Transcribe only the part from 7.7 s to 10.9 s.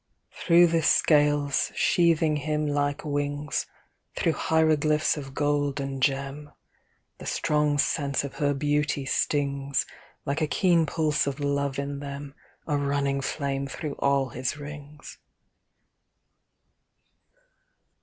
sense of her beauty stings, Like a keen